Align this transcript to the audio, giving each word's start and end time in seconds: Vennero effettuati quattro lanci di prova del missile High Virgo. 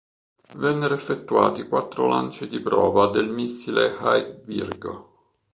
Vennero 0.55 0.95
effettuati 0.95 1.67
quattro 1.67 2.07
lanci 2.07 2.47
di 2.47 2.59
prova 2.59 3.11
del 3.11 3.29
missile 3.29 3.95
High 4.01 4.41
Virgo. 4.45 5.33